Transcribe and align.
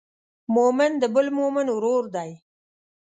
مؤمن 0.55 0.91
د 1.01 1.03
بل 1.15 1.27
مؤمن 1.37 1.67
ورور 1.71 2.03
دی. 2.15 2.31